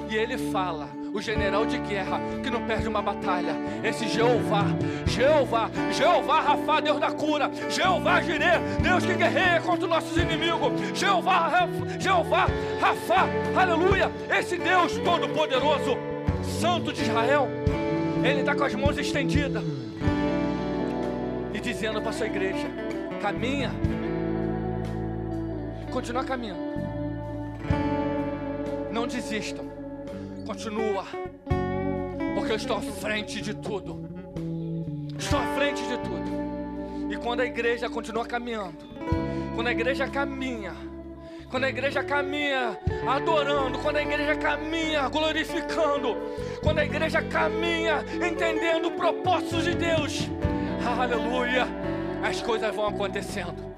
E 0.09 0.15
ele 0.15 0.37
fala: 0.37 0.89
o 1.13 1.21
general 1.21 1.65
de 1.65 1.77
guerra 1.77 2.19
que 2.41 2.49
não 2.49 2.65
perde 2.65 2.87
uma 2.87 3.01
batalha. 3.01 3.55
Esse 3.83 4.07
Jeová, 4.07 4.65
Jeová, 5.05 5.69
Jeová 5.91 6.41
Rafa, 6.41 6.81
Deus 6.81 6.99
da 6.99 7.11
cura, 7.11 7.51
Jeová 7.69 8.21
Jireh, 8.21 8.59
Deus 8.81 9.05
que 9.05 9.13
guerreia 9.13 9.61
contra 9.61 9.83
os 9.83 9.89
nossos 9.89 10.17
inimigos, 10.17 10.71
Jeová, 10.93 11.69
Jeová 11.99 12.47
Rafa, 12.79 13.27
aleluia, 13.55 14.11
esse 14.29 14.57
Deus 14.57 14.97
todo-poderoso, 14.99 15.97
Santo 16.59 16.91
de 16.91 17.03
Israel, 17.03 17.47
Ele 18.23 18.39
está 18.39 18.55
com 18.55 18.63
as 18.63 18.73
mãos 18.73 18.97
estendidas 18.97 19.82
dizendo 21.73 22.01
para 22.01 22.11
sua 22.11 22.27
igreja: 22.27 22.67
caminha, 23.21 23.71
continua 25.91 26.23
caminhando, 26.23 26.61
não 28.91 29.07
desistam. 29.07 29.73
Continua, 30.45 31.05
porque 32.35 32.51
eu 32.51 32.55
estou 32.55 32.77
à 32.77 32.81
frente 32.81 33.41
de 33.41 33.53
tudo. 33.53 34.07
Estou 35.17 35.39
à 35.39 35.55
frente 35.55 35.81
de 35.83 35.97
tudo. 35.99 37.11
E 37.11 37.17
quando 37.17 37.39
a 37.39 37.45
igreja 37.45 37.89
continua 37.89 38.25
caminhando, 38.25 38.85
quando 39.55 39.67
a 39.67 39.71
igreja 39.71 40.07
caminha, 40.07 40.73
quando 41.49 41.63
a 41.63 41.69
igreja 41.69 42.03
caminha 42.03 42.77
adorando, 43.07 43.79
quando 43.79 43.97
a 43.97 44.01
igreja 44.01 44.35
caminha 44.35 45.07
glorificando, 45.07 46.17
quando 46.61 46.79
a 46.79 46.85
igreja 46.85 47.21
caminha 47.21 48.03
entendendo 48.15 48.91
propósitos 48.91 49.63
de 49.63 49.75
Deus, 49.75 50.29
aleluia, 50.91 51.67
as 52.23 52.41
coisas 52.41 52.75
vão 52.75 52.87
acontecendo. 52.87 53.73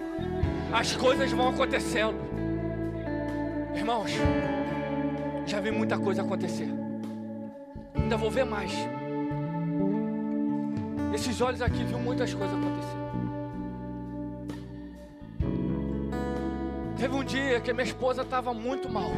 As 0.72 0.96
coisas 0.96 1.32
vão 1.32 1.50
acontecendo. 1.50 2.18
Irmãos, 3.76 4.12
já 5.46 5.60
vi 5.60 5.72
muita 5.72 5.98
coisa 5.98 6.22
acontecer. 6.22 6.70
Ainda 7.94 8.18
vou 8.18 8.30
ver 8.30 8.46
mais. 8.46 8.72
Esses 11.14 11.40
olhos 11.42 11.62
aqui 11.62 11.84
viu 11.84 11.98
muitas 11.98 12.34
coisas 12.34 12.56
acontecer. 12.56 13.06
Teve 16.98 17.16
um 17.16 17.24
dia 17.24 17.60
que 17.62 17.72
minha 17.74 17.86
esposa 17.86 18.22
estava 18.22 18.54
muito 18.54 18.90
mal. 18.90 19.12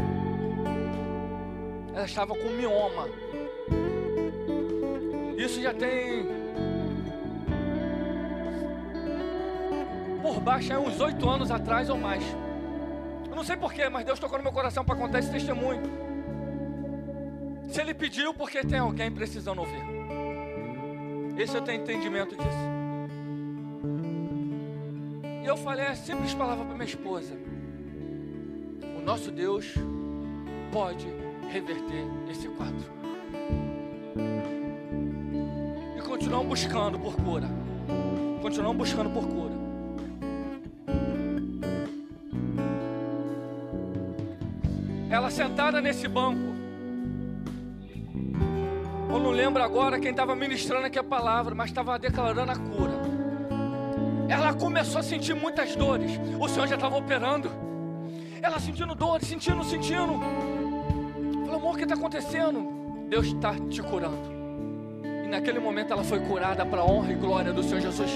Ela 1.94 2.06
estava 2.06 2.36
com 2.36 2.50
mioma. 2.50 3.08
Isso 5.38 5.62
já 5.62 5.74
tem 5.74 6.47
por 10.28 10.42
baixo 10.42 10.74
é 10.74 10.78
uns 10.78 11.00
oito 11.00 11.30
anos 11.30 11.50
atrás 11.50 11.90
ou 11.90 11.98
mais. 11.98 12.22
Eu 13.30 13.36
não 13.36 13.46
sei 13.46 13.56
porquê, 13.56 13.88
mas 13.88 14.06
Deus 14.06 14.20
tocou 14.20 14.38
no 14.38 14.44
meu 14.44 14.52
coração 14.52 14.84
para 14.84 14.94
contar 14.94 15.20
esse 15.20 15.32
testemunho. 15.32 15.84
Se 17.70 17.80
ele 17.80 17.94
pediu, 17.94 18.34
porque 18.34 18.62
tem 18.62 18.80
alguém 18.80 19.10
precisando 19.10 19.60
ouvir. 19.60 19.82
Esse 21.38 21.56
eu 21.56 21.62
tenho 21.62 21.82
entendimento 21.82 22.36
disso. 22.36 22.68
E 25.44 25.46
eu 25.46 25.56
falei 25.56 25.88
a 25.88 25.96
simples 25.96 26.34
palavra 26.34 26.66
para 26.66 26.74
minha 26.74 26.86
esposa: 26.86 27.34
O 28.98 29.02
nosso 29.02 29.32
Deus 29.32 29.76
pode 30.74 31.08
reverter 31.50 32.06
esse 32.30 32.50
quadro. 32.50 32.92
E 35.98 36.02
continuamos 36.02 36.48
buscando 36.50 37.00
por 37.00 37.16
cura. 37.16 37.48
Continuamos 38.42 38.78
buscando 38.78 39.10
por 39.10 39.26
cura. 39.26 39.57
Ela 45.10 45.30
sentada 45.30 45.82
nesse 45.82 46.08
banco, 46.08 46.58
eu 49.10 49.20
não 49.20 49.32
lembro 49.32 49.64
agora 49.64 50.00
quem 50.00 50.12
estava 50.12 50.36
ministrando 50.36 50.86
aqui 50.86 51.00
a 51.00 51.04
palavra, 51.04 51.56
mas 51.56 51.70
estava 51.70 51.98
declarando 51.98 52.52
a 52.52 52.56
cura. 52.56 52.94
Ela 54.30 54.54
começou 54.54 55.00
a 55.00 55.04
sentir 55.04 55.34
muitas 55.34 55.76
dores. 55.76 56.12
O 56.40 56.48
Senhor 56.50 56.68
já 56.68 56.76
estava 56.76 56.98
operando. 56.98 57.50
Ela 58.42 58.60
sentindo 58.60 58.94
dores, 58.94 59.28
sentindo, 59.28 59.64
sentindo. 59.64 60.20
Falou, 61.46 61.56
amor, 61.56 61.74
o 61.74 61.78
que 61.78 61.84
está 61.84 61.96
acontecendo? 61.96 63.08
Deus 63.10 63.28
está 63.28 63.56
te 63.70 63.82
curando. 63.82 64.38
E 65.24 65.28
naquele 65.28 65.60
momento 65.60 65.94
ela 65.94 66.04
foi 66.04 66.20
curada 66.20 66.66
para 66.66 66.82
a 66.82 66.86
honra 66.86 67.14
e 67.14 67.16
glória 67.16 67.54
do 67.54 67.64
Senhor 67.64 67.80
Jesus. 67.80 68.12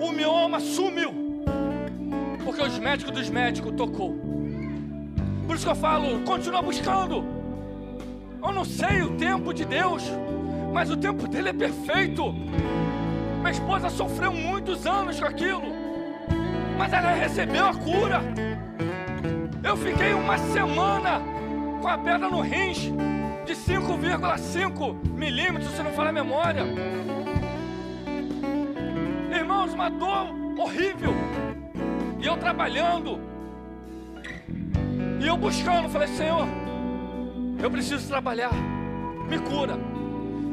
O 0.00 0.10
mioma 0.10 0.58
sumiu. 0.58 1.44
Porque 2.44 2.60
os 2.60 2.78
médicos 2.78 3.14
dos 3.14 3.30
médicos 3.30 3.72
tocou. 3.76 4.41
Por 5.52 5.56
isso 5.56 5.66
que 5.66 5.70
eu 5.70 5.76
falo, 5.76 6.20
continua 6.20 6.62
buscando. 6.62 7.22
Eu 8.42 8.52
não 8.52 8.64
sei 8.64 9.02
o 9.02 9.10
tempo 9.18 9.52
de 9.52 9.66
Deus, 9.66 10.02
mas 10.72 10.88
o 10.88 10.96
tempo 10.96 11.28
dele 11.28 11.50
é 11.50 11.52
perfeito. 11.52 12.32
Minha 12.32 13.50
esposa 13.50 13.90
sofreu 13.90 14.32
muitos 14.32 14.86
anos 14.86 15.20
com 15.20 15.26
aquilo, 15.26 15.64
mas 16.78 16.90
ela 16.90 17.12
recebeu 17.12 17.66
a 17.66 17.74
cura. 17.74 18.22
Eu 19.62 19.76
fiquei 19.76 20.14
uma 20.14 20.38
semana 20.38 21.20
com 21.82 21.88
a 21.88 21.98
pedra 21.98 22.30
no 22.30 22.40
rins 22.40 22.90
de 23.44 23.54
5,5 23.54 25.06
milímetros, 25.14 25.70
se 25.72 25.82
não 25.82 25.92
falar 25.92 26.08
a 26.08 26.12
memória. 26.14 26.62
Irmãos, 29.30 29.74
uma 29.74 29.90
dor 29.90 30.28
horrível. 30.58 31.12
E 32.18 32.26
eu 32.26 32.38
trabalhando. 32.38 33.31
E 35.22 35.26
eu 35.28 35.36
buscando, 35.36 35.88
falei, 35.88 36.08
Senhor, 36.08 36.48
eu 37.62 37.70
preciso 37.70 38.08
trabalhar. 38.08 38.50
Me 39.28 39.38
cura. 39.38 39.78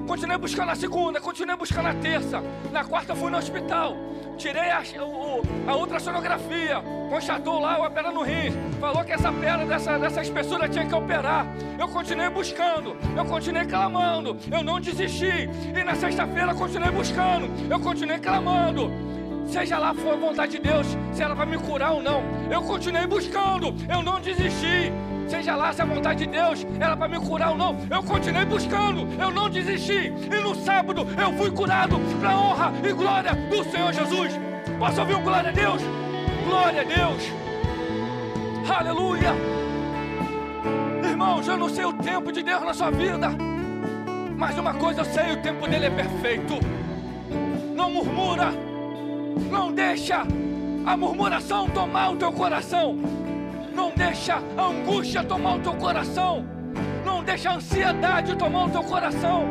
Continuei 0.05 0.37
buscando 0.37 0.69
a 0.69 0.75
segunda, 0.75 1.19
continuei 1.19 1.57
buscando 1.57 1.87
a 1.87 1.93
terça. 1.95 2.43
Na 2.71 2.83
quarta 2.83 3.15
fui 3.15 3.31
no 3.31 3.37
hospital. 3.39 3.97
Tirei 4.37 4.69
a, 4.69 4.83
o, 5.03 5.41
a 5.67 5.75
ultrassonografia. 5.75 6.83
Constatou 7.09 7.59
lá 7.59 7.83
a 7.83 7.89
pedra 7.89 8.11
no 8.11 8.21
rim. 8.21 8.51
Falou 8.79 9.03
que 9.03 9.11
essa 9.11 9.31
pedra 9.31 9.65
dessa, 9.65 9.97
dessa 9.97 10.21
espessura 10.21 10.69
tinha 10.69 10.85
que 10.85 10.93
operar. 10.93 11.47
Eu 11.79 11.87
continuei 11.87 12.29
buscando. 12.29 12.95
Eu 13.17 13.25
continuei 13.25 13.65
clamando. 13.65 14.37
Eu 14.51 14.63
não 14.63 14.79
desisti. 14.79 15.49
E 15.75 15.83
na 15.83 15.95
sexta-feira 15.95 16.53
continuei 16.53 16.91
buscando. 16.91 17.49
Eu 17.71 17.79
continuei 17.79 18.19
clamando. 18.19 19.08
Seja 19.49 19.77
lá 19.77 19.93
for 19.93 20.13
a 20.13 20.17
vontade 20.17 20.53
de 20.53 20.59
Deus, 20.59 20.87
se 21.11 21.23
ela 21.23 21.33
vai 21.33 21.45
me 21.45 21.57
curar 21.57 21.91
ou 21.91 22.01
não. 22.01 22.23
Eu 22.51 22.61
continuei 22.61 23.07
buscando. 23.07 23.73
Eu 23.89 24.03
não 24.03 24.19
desisti 24.19 24.91
seja 25.29 25.55
lá 25.55 25.71
se 25.71 25.81
a 25.81 25.85
vontade 25.85 26.25
de 26.25 26.31
Deus 26.31 26.65
era 26.79 26.97
para 26.97 27.07
me 27.07 27.19
curar 27.19 27.51
ou 27.51 27.57
não, 27.57 27.77
eu 27.89 28.01
continuei 28.01 28.45
buscando, 28.45 29.07
eu 29.21 29.29
não 29.29 29.47
desisti, 29.47 30.07
e 30.07 30.43
no 30.43 30.55
sábado 30.55 31.05
eu 31.21 31.31
fui 31.33 31.51
curado 31.51 31.99
para 32.19 32.35
honra 32.35 32.73
e 32.83 32.91
glória 32.91 33.35
do 33.35 33.63
Senhor 33.65 33.93
Jesus. 33.93 34.33
Posso 34.79 34.99
ouvir 34.99 35.15
um 35.15 35.21
glória 35.21 35.49
a 35.49 35.53
Deus? 35.53 35.81
Glória 36.45 36.81
a 36.81 36.83
Deus, 36.83 37.23
aleluia. 38.75 39.35
Irmãos, 41.03 41.47
eu 41.47 41.57
não 41.57 41.69
sei 41.69 41.85
o 41.85 41.93
tempo 41.93 42.31
de 42.31 42.41
Deus 42.41 42.63
na 42.63 42.73
sua 42.73 42.89
vida, 42.89 43.29
mas 44.35 44.57
uma 44.57 44.73
coisa 44.73 45.01
eu 45.01 45.05
sei: 45.05 45.33
o 45.33 45.37
tempo 45.37 45.67
dele 45.67 45.85
é 45.85 45.89
perfeito. 45.91 46.59
Não 47.75 47.91
murmura, 47.91 48.51
não 49.49 49.71
deixa 49.71 50.25
a 50.85 50.97
murmuração 50.97 51.69
tomar 51.69 52.11
o 52.11 52.15
teu 52.17 52.31
coração. 52.31 52.97
Não 53.73 53.91
deixa 53.91 54.41
a 54.57 54.63
angústia 54.63 55.23
tomar 55.23 55.55
o 55.55 55.59
teu 55.59 55.73
coração. 55.75 56.45
Não 57.05 57.23
deixa 57.23 57.51
a 57.51 57.55
ansiedade 57.55 58.35
tomar 58.35 58.65
o 58.65 58.69
teu 58.69 58.83
coração. 58.83 59.45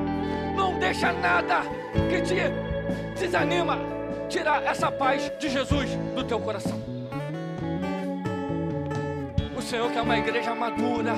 Não 0.56 0.78
deixa 0.78 1.12
nada 1.12 1.62
que 2.10 2.20
te 2.22 2.34
desanima 3.18 3.78
tirar 4.28 4.62
essa 4.64 4.90
paz 4.90 5.32
de 5.38 5.48
Jesus 5.48 5.90
do 6.14 6.24
teu 6.24 6.38
coração. 6.40 6.78
O 9.56 9.62
Senhor 9.62 9.90
quer 9.90 10.02
uma 10.02 10.18
igreja 10.18 10.54
madura, 10.54 11.14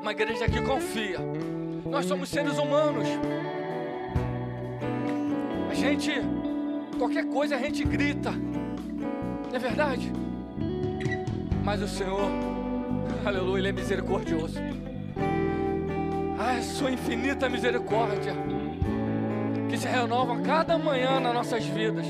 uma 0.00 0.12
igreja 0.12 0.48
que 0.48 0.60
confia. 0.62 1.18
Nós 1.84 2.06
somos 2.06 2.28
seres 2.28 2.58
humanos. 2.58 3.08
A 5.70 5.74
gente, 5.74 6.12
qualquer 7.00 7.24
coisa 7.28 7.56
a 7.56 7.58
gente 7.58 7.82
grita. 7.82 8.30
Não 8.30 9.56
é 9.56 9.58
verdade? 9.58 10.12
Mas 11.64 11.80
o 11.80 11.88
Senhor, 11.88 12.28
aleluia, 13.24 13.60
Ele 13.60 13.68
é 13.68 13.72
misericordioso. 13.72 14.58
A 16.38 16.60
sua 16.60 16.90
infinita 16.90 17.48
misericórdia, 17.48 18.34
que 19.70 19.78
se 19.78 19.88
renova 19.88 20.36
a 20.36 20.40
cada 20.42 20.78
manhã 20.78 21.18
nas 21.20 21.32
nossas 21.32 21.64
vidas, 21.64 22.06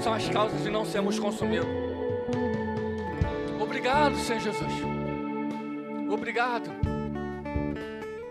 são 0.00 0.14
as 0.14 0.28
causas 0.28 0.62
de 0.62 0.70
não 0.70 0.84
sermos 0.84 1.18
consumidos. 1.18 1.68
Obrigado, 3.60 4.16
Senhor 4.18 4.40
Jesus. 4.40 4.72
Obrigado. 6.08 6.70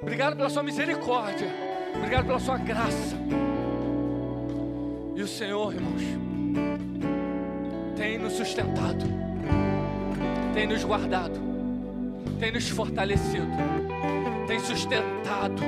Obrigado 0.01 0.37
pela 0.37 0.49
sua 0.49 0.63
misericórdia. 0.63 1.47
Obrigado 1.97 2.27
pela 2.27 2.39
sua 2.39 2.57
graça. 2.57 3.15
O 5.25 5.27
Senhor, 5.27 5.73
irmãos, 5.73 6.03
tem 7.97 8.19
nos 8.19 8.33
sustentado, 8.33 9.03
tem 10.53 10.67
nos 10.67 10.83
guardado, 10.83 11.39
tem 12.39 12.51
nos 12.51 12.69
fortalecido, 12.69 13.47
tem 14.45 14.59
sustentado 14.59 15.63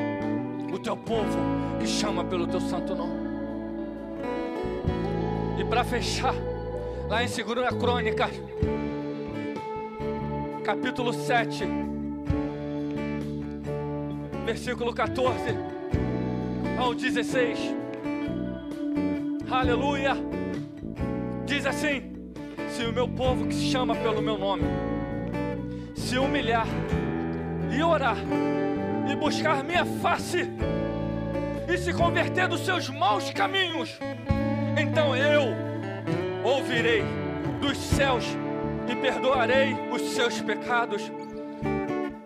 o 0.71 0.77
teu 0.77 0.95
povo 0.95 1.39
que 1.79 1.87
chama 1.87 2.23
pelo 2.23 2.45
teu 2.45 2.61
santo 2.61 2.93
nome. 2.93 3.19
E 5.59 5.65
para 5.65 5.83
fechar, 5.83 6.35
lá 7.09 7.23
em 7.23 7.27
2 7.27 7.69
Crônicas, 7.79 8.29
capítulo 10.63 11.11
7, 11.13 11.63
versículo 14.45 14.93
14 14.93 15.41
ao 16.79 16.93
16. 16.93 17.76
Aleluia! 19.49 20.13
Diz 21.45 21.65
assim: 21.65 22.03
Se 22.69 22.83
o 22.83 22.91
meu 22.91 23.07
povo 23.07 23.47
que 23.47 23.55
se 23.55 23.65
chama 23.65 23.95
pelo 23.95 24.21
meu 24.21 24.37
nome 24.37 24.63
se 25.95 26.17
humilhar 26.17 26.67
e 27.71 27.81
orar 27.81 28.17
e 29.09 29.15
buscar 29.15 29.63
minha 29.63 29.85
face 29.85 30.49
e 31.67 31.77
se 31.77 31.93
converter 31.93 32.47
dos 32.47 32.61
seus 32.65 32.89
maus 32.89 33.29
caminhos, 33.31 33.97
então 34.77 35.15
eu 35.15 35.43
ouvirei 36.43 37.03
dos 37.61 37.77
céus 37.77 38.25
e 38.89 38.95
perdoarei 38.95 39.75
os 39.91 40.01
seus 40.13 40.41
pecados 40.41 41.11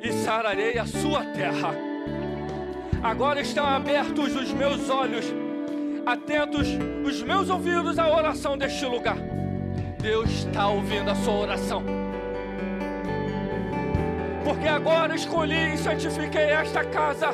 e 0.01 0.11
sararei 0.11 0.77
a 0.79 0.85
sua 0.85 1.23
terra. 1.25 1.73
Agora 3.03 3.41
estão 3.41 3.65
abertos 3.65 4.35
os 4.35 4.51
meus 4.53 4.89
olhos, 4.89 5.25
atentos 6.05 6.67
os 7.05 7.21
meus 7.21 7.49
ouvidos 7.49 7.97
à 7.99 8.07
oração 8.09 8.57
deste 8.57 8.85
lugar. 8.85 9.17
Deus 10.01 10.29
está 10.29 10.67
ouvindo 10.67 11.09
a 11.09 11.15
sua 11.15 11.33
oração. 11.33 11.83
Porque 14.43 14.67
agora 14.67 15.15
escolhi 15.15 15.73
e 15.73 15.77
santifiquei 15.77 16.49
esta 16.49 16.83
casa. 16.83 17.29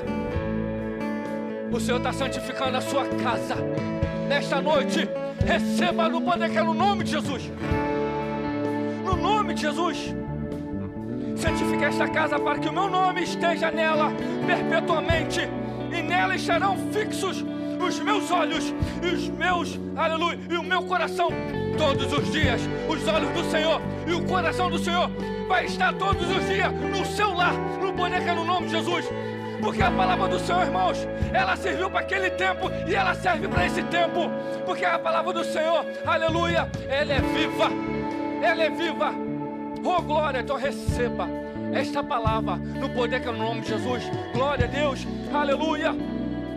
O 1.72 1.80
Senhor 1.80 1.98
está 1.98 2.12
santificando 2.12 2.78
a 2.78 2.82
sua 2.82 3.06
casa. 3.06 3.56
Nesta 4.28 4.62
noite, 4.62 5.08
receba 5.46 6.10
no 6.10 6.22
poder 6.22 6.50
que 6.50 6.58
é 6.58 6.64
no 6.64 6.74
nome 6.74 7.04
de 7.04 7.12
Jesus 7.12 7.50
no 9.08 9.16
nome 9.16 9.54
de 9.54 9.62
Jesus. 9.62 10.14
Santifique 11.38 11.86
esta 11.86 12.08
casa 12.10 12.38
para 12.38 12.60
que 12.60 12.68
o 12.68 12.74
meu 12.74 12.90
nome 12.90 13.24
esteja 13.24 13.72
nela 13.72 14.12
perpetuamente, 14.46 15.42
e 15.92 16.02
nela 16.02 16.36
estarão 16.36 16.76
fixos 16.92 17.46
os 17.86 18.00
meus 18.00 18.32
olhos 18.32 18.74
e 19.02 19.06
os 19.08 19.30
meus, 19.30 19.80
aleluia, 19.96 20.40
e 20.50 20.58
o 20.58 20.64
meu 20.64 20.84
coração 20.84 21.30
todos 21.78 22.12
os 22.12 22.32
dias. 22.32 22.62
Os 22.88 23.08
olhos 23.08 23.30
do 23.32 23.52
Senhor 23.52 23.82
e 24.08 24.14
o 24.14 24.26
coração 24.26 24.70
do 24.70 24.80
Senhor 24.80 25.10
vai 25.48 25.66
estar 25.66 25.94
todos 25.94 26.30
os 26.30 26.46
dias 26.48 26.72
no 26.74 27.06
seu 27.06 27.34
lar, 27.34 27.54
no 27.54 28.06
é 28.06 28.34
no 28.34 28.44
nome 28.44 28.68
de 28.68 28.74
Jesus. 28.74 29.06
Porque 29.62 29.82
a 29.82 29.90
palavra 29.90 30.28
do 30.28 30.40
Senhor, 30.40 30.64
irmãos, 30.64 30.98
ela 31.34 31.56
serviu 31.56 31.90
para 31.90 32.02
aquele 32.02 32.30
tempo 32.30 32.70
e 32.88 32.94
ela 32.94 33.16
serve 33.16 33.48
para 33.48 33.66
esse 33.66 33.82
tempo. 33.84 34.30
Porque 34.66 34.86
a 34.86 35.00
palavra 35.00 35.34
do 35.34 35.44
Senhor, 35.44 35.84
aleluia, 36.06 36.70
ela 36.88 37.14
é 37.14 37.20
viva 37.20 37.98
ela 38.42 38.64
é 38.64 38.70
viva. 38.70 39.14
Oh 39.84 40.02
glória, 40.02 40.40
então 40.40 40.58
receba 40.58 41.28
esta 41.74 42.04
palavra 42.04 42.56
no 42.56 42.90
poder 42.90 43.22
que 43.22 43.28
é 43.28 43.32
no 43.32 43.38
nome 43.38 43.62
de 43.62 43.70
Jesus. 43.70 44.04
Glória 44.34 44.66
a 44.66 44.68
Deus, 44.68 45.06
aleluia. 45.34 45.96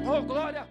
Oh 0.07 0.23
glória. 0.23 0.70